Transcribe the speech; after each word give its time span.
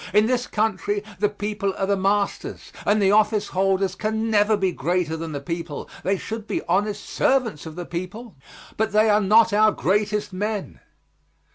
In 0.15 0.25
this 0.25 0.47
country 0.47 1.03
the 1.19 1.29
people 1.29 1.75
are 1.77 1.85
the 1.85 1.95
masters, 1.95 2.73
and 2.87 2.99
the 2.99 3.11
office 3.11 3.49
holders 3.49 3.93
can 3.93 4.31
never 4.31 4.57
be 4.57 4.71
greater 4.71 5.15
than 5.15 5.31
the 5.31 5.39
people; 5.39 5.87
they 6.03 6.17
should 6.17 6.47
be 6.47 6.63
honest 6.67 7.07
servants 7.07 7.67
of 7.67 7.75
the 7.75 7.85
people, 7.85 8.35
but 8.77 8.93
they 8.93 9.11
are 9.11 9.21
not 9.21 9.53
our 9.53 9.71
greatest 9.71 10.33
men. 10.33 10.79